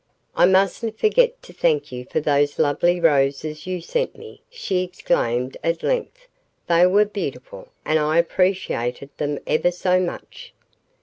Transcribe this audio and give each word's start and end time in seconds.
"I 0.35 0.47
mustn't 0.47 0.97
forget 0.97 1.43
to 1.43 1.53
thank 1.53 1.91
you 1.91 2.05
for 2.05 2.19
those 2.19 2.57
lovely 2.57 2.99
roses 2.99 3.67
you 3.67 3.81
sent 3.81 4.15
me," 4.17 4.41
she 4.49 4.81
exclaimed 4.83 5.57
at 5.63 5.83
length. 5.83 6.27
"They 6.65 6.87
were 6.87 7.05
beautiful 7.05 7.67
and 7.85 7.99
I 7.99 8.17
appreciated 8.17 9.11
them 9.17 9.37
ever 9.45 9.69
so 9.69 9.99
much." 9.99 10.53